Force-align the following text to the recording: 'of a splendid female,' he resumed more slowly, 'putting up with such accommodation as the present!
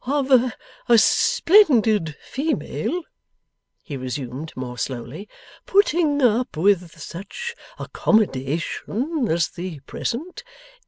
'of 0.03 0.31
a 0.89 0.97
splendid 0.97 2.15
female,' 2.23 3.03
he 3.83 3.95
resumed 3.95 4.51
more 4.55 4.75
slowly, 4.75 5.29
'putting 5.67 6.23
up 6.23 6.57
with 6.57 6.99
such 6.99 7.55
accommodation 7.77 9.27
as 9.29 9.49
the 9.49 9.79
present! 9.81 10.43